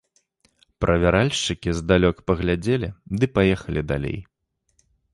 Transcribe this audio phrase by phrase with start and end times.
[0.85, 2.89] Правяральшчыкі здалёк паглядзелі
[3.21, 4.19] ды паехалі далей.